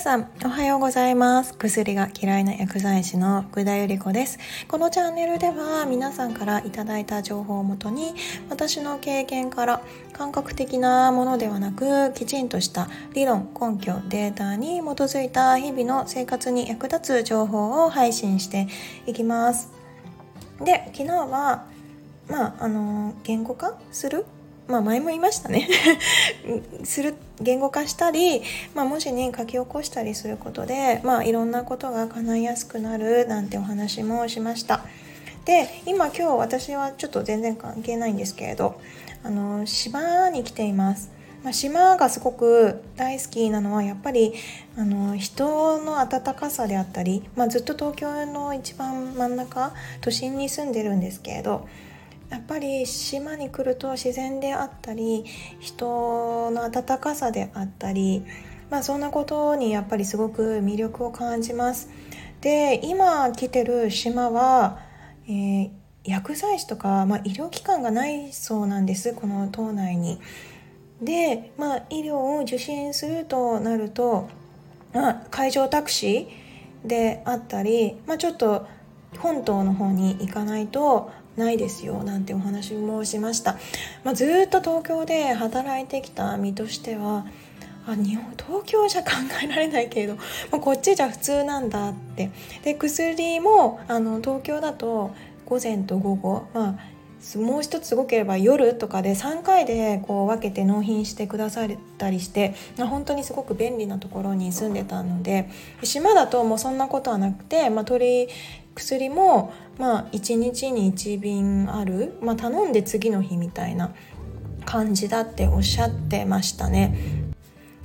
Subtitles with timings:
[0.00, 1.52] 皆さんおはようございます。
[1.52, 4.38] 薬が嫌いな薬剤師の福田由里子です。
[4.66, 8.14] このチャンネルでは皆さんからいただいた情報をもとに
[8.48, 9.82] 私の経験から
[10.14, 18.68] 感覚的なものではなくきちんとした理論根拠データに基づいた日々の生活に役立つ情報を配信して
[19.04, 19.70] いきます。
[20.64, 21.66] で昨日は
[22.26, 24.24] まああの言語化する？
[24.66, 25.68] まあ前も言いましたね。
[26.84, 28.42] する言語化したり、
[28.74, 34.84] まあ、文字に書き起こしたりすることで、まあ、いろんなことが叶いやすくなるなんてお話もしました。
[35.44, 38.80] で今今日私はちょっと全然関係ないんですけれど
[39.24, 41.10] あの島に来ています。
[41.42, 44.34] まあ、島がすごく大好きなのはやっぱり
[44.76, 51.66] あの人の温かさであったり、まあ、ずっと東京の一番真ん中都心に住んでるんですけれど
[52.30, 55.24] やっぱり島に来ると自然であったり
[55.58, 58.24] 人の温かさであったり、
[58.70, 61.90] まあ、そんなことにやっぱりすごく魅力を感じます。
[62.40, 64.78] で今来てる島は、
[65.26, 65.70] えー、
[66.04, 70.20] 薬剤師とか、まあ、医療機関がないそうなんですこの島内に。
[71.02, 74.28] で、まあ、医療を受診するとなると、
[74.92, 78.66] まあ、海上タクシーであったり、まあ、ちょっと
[79.18, 83.56] 本島の方に行かないとないですよなんてお話もしました、
[84.04, 87.26] まあ、ずっと東京で働いてきた身としては
[87.86, 89.10] あ日本東京じゃ考
[89.42, 92.30] えられないけれど、まあ、こっちじゃ普通なんだって。
[92.62, 95.12] で薬もあの東京だと
[95.46, 96.89] 午前と午後、まあ、
[97.36, 101.68] もう一つすごければ夜とかで3回でこう分けて納品してくださっ
[101.98, 105.50] たりして本当にすごく便利なところに住んでたので
[105.82, 108.28] 島だともうそんなことはなくて、まあ、取り
[108.74, 113.94] 薬もまあ1日に1便ある、まあ、頼んで次の日みたいな
[114.64, 117.20] 感じだっておっしゃってましたね。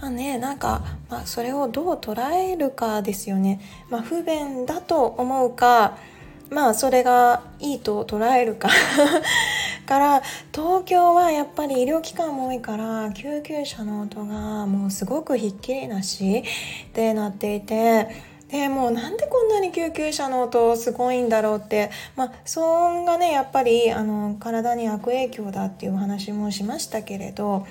[0.00, 3.60] まあね、なんか、まあ、それをどう捉えるかですよね。
[3.90, 5.98] まあ、不便だと思うか
[6.50, 8.68] まあそれがいいと捉えるか。
[9.86, 10.22] から
[10.54, 16.44] 東京はやっぱり医療機関も多いから救急車の音がもうすごくひっきりなし
[16.90, 18.06] ってなっていて
[18.50, 21.90] でもうなんでこんなに救急車の音すごいんだろうって。
[22.14, 27.66] まあ騒音がねやっぱりあの体に悪影響だっていう話もしましたけれど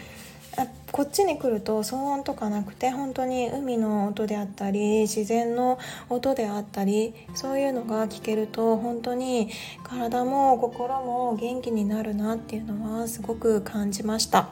[0.91, 9.49] こっちに来ると騒音とかなくて本当に海の音であったり自然の音であったりそういうのが聞けると本当に
[9.83, 14.49] 体も心も元気になるなっていうのはすごく感じました。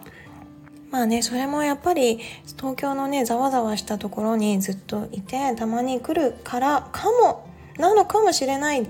[0.89, 2.19] まあね、それもやっぱり
[2.55, 7.45] 東京のね、ざわざわしたところにずっといて、たまに来るからかも、
[7.77, 8.87] なのかもしれない。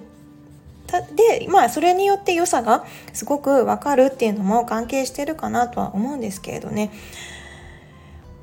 [1.15, 6.91] で、まあそれによって良さがすごくわかるっていうのも関係してるかなとは思うんですけれどね。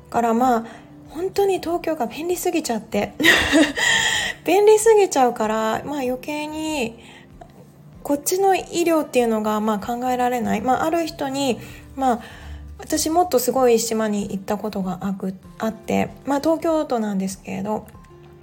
[0.09, 0.65] からまあ、
[1.09, 3.13] 本当に東京が便利すぎちゃって
[4.45, 6.99] 便利すぎちゃうから、まあ余計に
[8.03, 10.61] こっちの医療っていうのがまあ考えられない。
[10.61, 11.59] まあある人に、
[11.95, 12.19] まあ
[12.77, 14.99] 私もっとすごい島に行ったことが
[15.57, 17.87] あって、まあ、東京都なんですけれど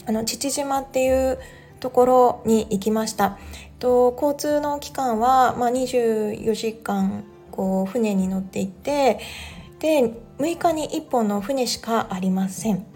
[0.07, 1.39] あの父島っていう
[1.81, 3.39] ところに行きました。
[3.83, 9.19] と交通の期間は、まあ、24時間こう船に乗っていて
[9.81, 12.87] で6日に1本の船しかありません。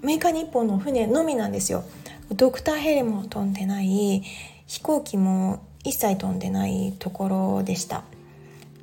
[0.00, 1.84] 6日に1本の船のみなんですよ。
[2.30, 4.22] ドクターヘリも飛んでない
[4.66, 8.04] 飛行機も一切飛んでないところでした。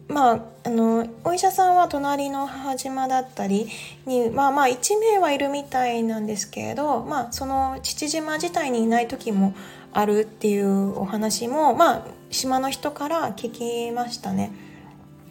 [0.08, 3.68] まあ、あのお医者さんは隣の母島だったり
[4.06, 9.56] にまあまあ1名はいるみたいなんですけれど、まあ、その父島自体にいない時も
[9.94, 14.52] あるっていうお話も、まあ、島の人から聞きましたね。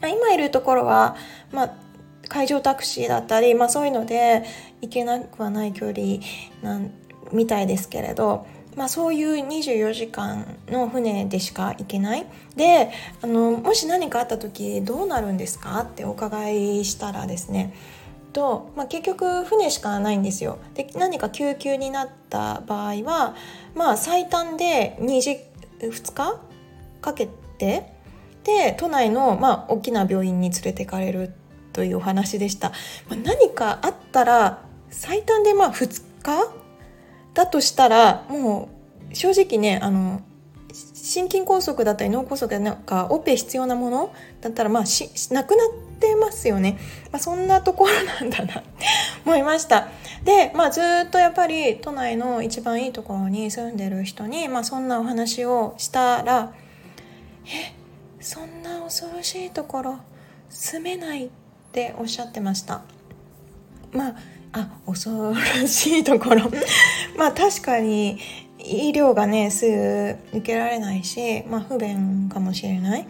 [0.03, 1.17] 今いるところは、
[1.53, 1.75] まあ、
[2.29, 4.45] 海上タクシーだったり、まあ、そういうので
[4.81, 6.19] 行けなくはない距離
[6.63, 6.91] なん
[7.33, 15.81] みたいですけれどまあ、そういう24時間の船でしか行けないであのもし何かあった時どうなるんですか？
[15.81, 17.75] ってお伺いしたらですね
[18.33, 20.59] と、まあ、結局船しかないんですよ。
[20.75, 23.35] で何か救急になった場合は、
[23.75, 25.41] まあ、最短で 2,
[25.81, 26.41] 2日
[27.01, 27.29] かけ
[27.59, 27.93] て
[28.45, 31.33] で都内の、まあ、大きな病院に連れてかれる
[31.73, 32.71] というお話でした、
[33.09, 36.53] まあ、何かあったら最短でまあ2日
[37.35, 38.69] だとしたらも
[39.11, 40.23] う正直ねあの
[41.03, 46.79] 心筋梗塞だったり脳梗塞なんかオペ必要なものだったらまあしなくなってますよね、
[47.11, 48.63] まあ、そんなところなんだな。
[49.25, 49.89] 思いました。
[50.25, 56.53] でまあずっとやっぱり都内の一番いいところに住んでる人に、まあ、そんなお話をしたら
[57.47, 57.75] 「え
[58.21, 59.99] そんな恐ろしいところ
[60.51, 61.31] 住めない」っ
[61.73, 62.83] ておっしゃってました。
[63.93, 64.15] まあ
[64.53, 65.35] あ恐ろ
[65.67, 66.51] しいところ。
[67.17, 68.19] まあ確かに
[68.71, 73.07] 医療がねすぐ受けられないし、まあ、不便かもしれない。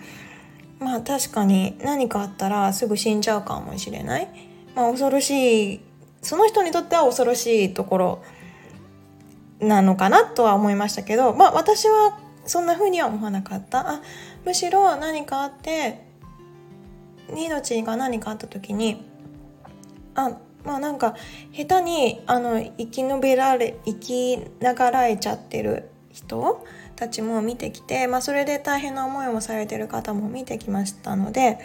[0.79, 4.29] まあ確かに何かあったらすぐ死んじゃうかもしれない、
[4.75, 5.81] まあ、恐ろしい
[6.23, 8.25] その人にとっては恐ろしいところ
[9.61, 13.91] なのかなとは思いましたけどまあ私はそんな風には思わなかった。
[13.91, 14.03] あ
[14.47, 16.09] むしろ何かあって
[17.37, 19.05] 命が何かあった時に
[20.15, 21.15] あまあなんか
[21.53, 26.65] 下手にあの生き延びられ生きながらえちゃってる人
[26.97, 31.59] たちも見てきて、まあ、それで大変な思いもされてる方も見てきましたので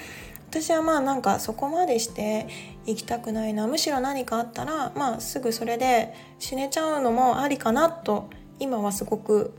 [0.50, 2.47] 私はまあなんかそこまでして
[2.86, 9.53] 行きたくないなむしろ何かあったら、まあ、すぐそれで死ねちゃうのもありかなと今はすごく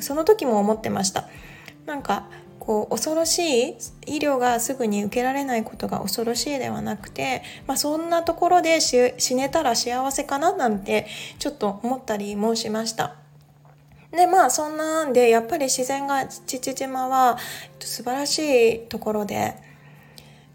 [0.00, 1.28] その時も思ってました。
[1.86, 2.28] なんか
[2.66, 3.76] こう恐ろしい
[4.06, 11.06] 医療がすぐに受けられないことが恐ろしいではなくて、まあ、そんなところで死ねたら幸せかななんて
[11.38, 13.14] ちょっと思ったりもしました。
[14.10, 17.38] でまあそんなんでやっぱり自然が父島は
[17.78, 19.54] 素晴らしいところで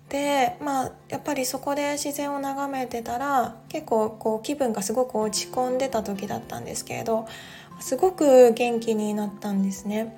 [0.10, 7.28] でまあやっぱりそこで自然を眺めてたら結構こう気分がすごく落ち込んでた時だったんですけれど
[7.80, 10.18] すごく元気になったんですね。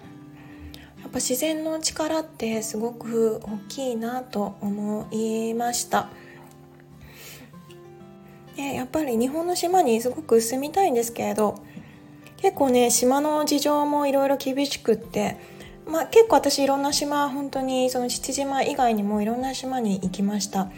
[1.04, 6.10] やっぱ自然の力ってすごく大きいなと思いました。
[8.56, 11.60] でやっぱり日本の島にすごく住みたいんですけれど
[12.38, 15.38] 結構ね島の事情もいろいろ厳しくって
[15.88, 20.70] まあ結構私いろんな島本当にその父島以外にもいろんな島に行きました。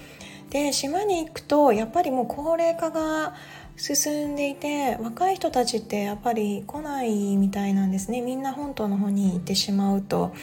[0.49, 3.35] で島に行くとやっぱりもう高齢化が
[3.77, 10.33] 進んでいて若い人たちってやっぱり来ないみたいなんですねみんな本島の方に行ってしまうと。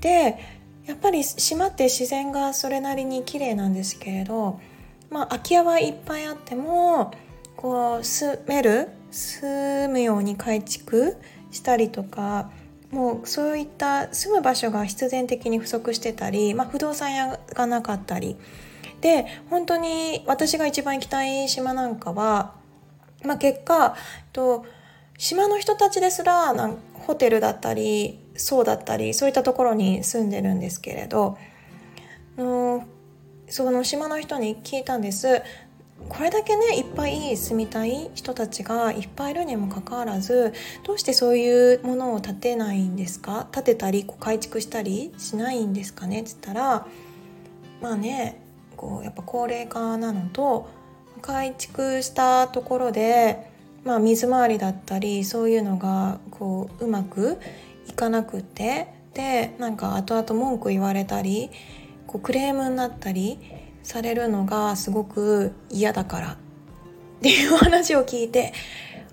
[0.00, 0.38] で
[0.86, 4.58] やっぱり島って自然がそれなりに綺麗なんですけれど、
[5.10, 7.12] まあ、空き家はいっぱいあっても
[7.56, 11.16] こう住める住むように改築
[11.52, 12.50] したりとか
[12.90, 18.36] もうそういった住む場所が必然的に不足してたり、まあ、不動産屋がなかったり
[19.02, 22.54] で本当に私が一番行きたい島なんかは、
[23.22, 23.94] まあ、結果
[24.32, 24.64] と
[25.18, 31.36] 島の人たちですらなんホテルだったりそうだったりそういったところに住んでるんですけれど
[32.38, 32.86] の
[33.48, 35.42] その島の人に聞いたんです。
[36.08, 40.52] これだけねいっぱい住みたい人たちがいっぱいいるにもかかわらず
[40.82, 43.46] どうしてそういうものを建てないんですか？
[43.52, 46.22] 建てたりこう改築したりしないんですかね？
[46.22, 46.86] って言ったら
[47.80, 48.41] まあね
[48.82, 50.68] こうやっぱ高齢化なのと
[51.20, 53.48] 改築したところで、
[53.84, 57.38] まあ、水回りだったりそういうのがこううまく
[57.86, 61.50] いかなくてでなんか後々文句言われたり
[62.08, 63.38] こうクレームになったり
[63.84, 66.36] されるのがすごく嫌だからっ
[67.22, 68.52] ていう話を聞いて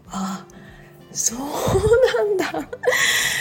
[0.08, 0.48] あ
[1.12, 2.52] そうなんだ。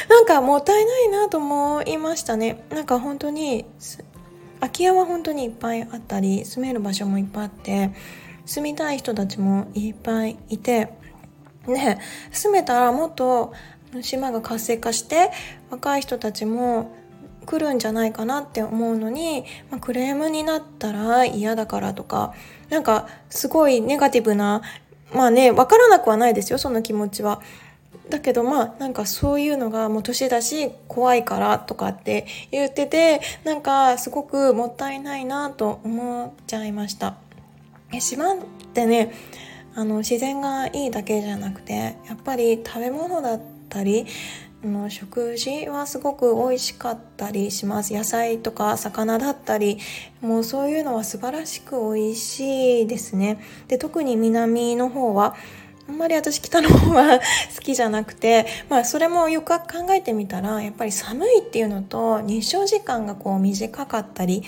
[0.09, 2.65] なんかもったいないなと思いましたね。
[2.71, 3.67] なんか本当に
[4.61, 7.91] 空き家は本当にいっぱいあったり住める場所もいっぱいあって
[8.45, 10.91] 住みたい人たちもいっぱいいて
[11.67, 12.01] ね
[12.33, 13.53] 住めたらもっと
[14.03, 15.31] 島が活性化して
[15.71, 16.95] 若い人たちも
[17.47, 22.35] 来るんじゃないかなって思うのに、まあ、クレームになったら嫌だからとか
[22.69, 24.61] なんかすごいネガティブな
[25.15, 27.41] まあね分からなくはないですよその気持ちは。
[28.11, 37.17] だけどまあなんかそういうのがもう年だし怖いからとかって言っててなんかすごくもったいないなと思っちゃいました。
[38.01, 38.37] 島っ
[38.75, 39.13] てね
[39.75, 44.07] あの自然がいいだけじゃなくてやっぱり食べ物だったり
[44.65, 49.79] の食事はすごく美味しかったりします野菜とか魚だったり
[50.21, 55.37] もうそういうのは素晴らしく美味しいですねで特に南の方は
[55.89, 57.23] あんまり私北の方は好
[57.63, 64.43] きじゃなくて、まあそれもよく考えてみたら、やっぱり寒いっていうのと日照時間がこう短かったり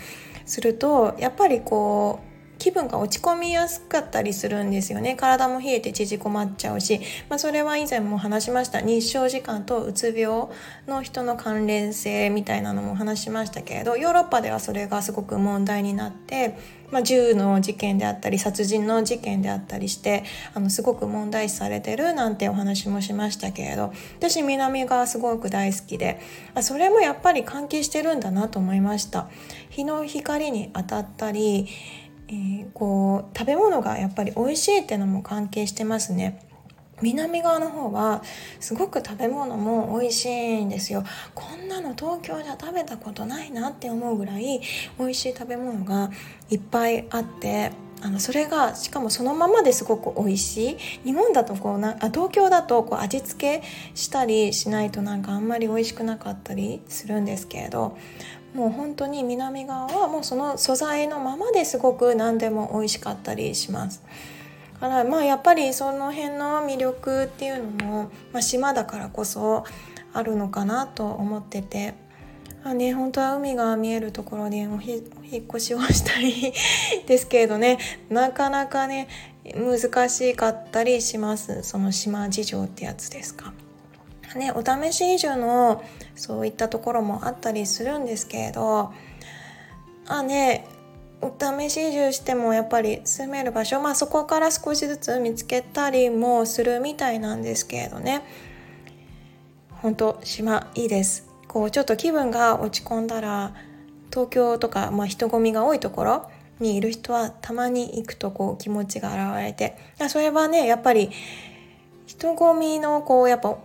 [0.45, 2.30] すると、やっぱりこう、
[2.61, 5.17] 気分が落ち込みやすかったりするんですよね。
[5.17, 8.81] 体も冷えて縮こまっちゃうし、まあ、それは以前も話しました。
[8.81, 10.49] 日照時間とうつ病
[10.87, 16.59] の人の関連性みたいなのも話しましたけれどヨーロッパではそれがすごく問題になって、
[16.91, 20.25] まあ、銃の事件であったり殺人の事件であったりして
[20.55, 26.21] あのすごく問題視されてるなんてお話もしましたけれど私南がすごく大好きで
[26.61, 29.29] それもやっぱり関係してるんだなと思いました。
[29.71, 31.69] 日の光に当たったり
[32.31, 36.47] えー、こう食べ物がやっぱり美味しいっていうのも関係してますね。
[37.03, 38.23] 南側の方は
[38.61, 41.03] すごく食べ物も美味しいんですよ
[41.35, 44.61] こんなの東京じゃ食べたことないなって思うぐらい
[44.99, 46.11] 美味しい食べ物が
[46.51, 47.73] いっぱいあって
[48.03, 57.97] あのそれがしかもそのままですごく美味しい日本だとこうなあ東京だとこう味付けしたりしないとなんかあんまり美味しくなかったりするんですけれど
[58.55, 64.03] もう本当に南側はもうその素材のままですごく何でも美味しかったりします。
[64.81, 68.03] からまあやっぱりその辺の魅力っていうのも、
[68.33, 69.65] まあ、島だからこそ
[70.13, 71.95] あるのかなと思ってて。
[72.63, 76.53] あね、本当は海が見えるところにお引っ越しをしたい
[77.07, 77.79] ですけれどね
[78.11, 79.09] なかなかね
[79.55, 83.55] 難しかったりしますその島事情ってやつですか。
[84.37, 85.83] ね、お試し移住の
[86.15, 88.93] そういったところもあったりするんですけれど
[90.07, 90.67] あね
[91.23, 98.23] お試し移住してもやっぱり住める場所まあそこから少しずつ見つけたりもするみたいなんですけれどね。
[99.83, 101.29] 本当島いいです。
[101.49, 103.55] こうちょっと気分が落ち込んだら
[104.11, 109.77] 東京とか、まあ、人混みが多いところにいる人はたまに行くとこう気持ちが現れて。
[110.09, 111.11] それはねやっぱり
[112.07, 113.59] 人混みのこうやっぱ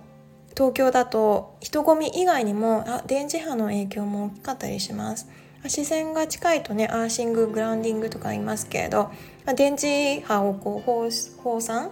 [0.56, 5.28] 東京だと人混み以外にもあ電磁波の影響も大きかったりします。
[5.68, 9.12] 視線が近いとねアーシンググラウンディングとか言いますけれど
[9.56, 11.10] 電磁波をこう放
[11.44, 11.92] 放散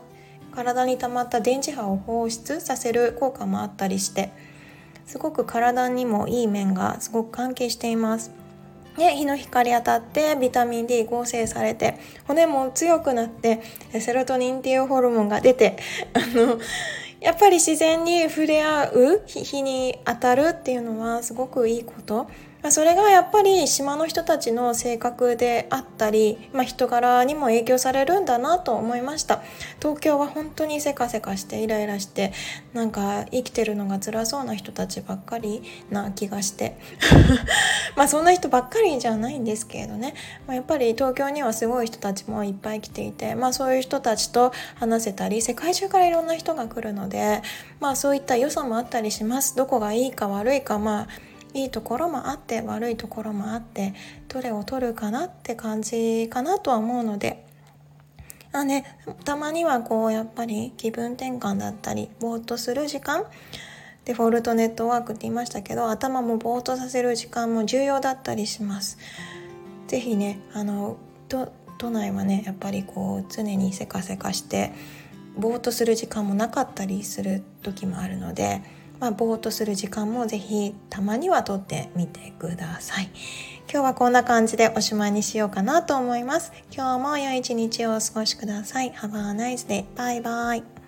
[0.53, 4.31] 体に溜まった電磁波を放出させる効果もあったりして
[5.05, 8.31] すごく体にもいい面がすごく関係しています。
[8.97, 13.63] で日の光当たってビタミン D 合成されて骨も強くなって
[13.99, 15.77] セロトニンっていうホルモンが出て
[16.13, 16.59] あの
[17.23, 22.27] やっぱり自然に触れ合う日に当たるっていうのはすごくいいこと。
[22.63, 29.41] まあそれがやっぱり島の人たちの性格であったり、まあ、人柄にも影響されるんだなと思いました。
[29.79, 32.31] 東京は本当にせかせかしてイライラして
[32.73, 36.77] なんか生きてるのが辛そうな人たちばっかりな気がして。
[37.95, 40.13] まあそんな人ばっかりじゃないんですけれどね、
[40.47, 47.41] まあ、やっぱり東京にはすごい人たちもいっぱい来ていて、まあ、そういう人たちと話せたり世界中からいろんな人が来るので、
[47.81, 49.55] まあ、そういった良さもあったりします。
[49.55, 53.93] どこがいいか悪いかまあいいところもあって悪いところもあって
[54.27, 57.45] どれを取るかなって感じかなとは思うので
[58.51, 58.85] あね
[59.23, 63.25] たまにはこうやっぱり気分転換だったりぼーっとする時間
[64.05, 68.97] デフォルトネットワークって言いましたけど頭もぼーっとさせる時間も重要だったりします。
[69.87, 70.97] ぜひねあの
[71.77, 74.71] 都内はねやっぱりこう常にせかせかして
[75.37, 78.61] ぼーっとする時間もなかったりする時もあるので
[79.03, 83.09] まあ、ぼーっとする時間もぜひたまにはとってみてください。
[83.69, 86.53] 今日はこんな感じでおしまいにしようかなと思います。
[86.71, 88.93] 今日も良い一日をお過ごしください。
[88.93, 89.83] Have a nice day.
[89.97, 90.82] Bye bye.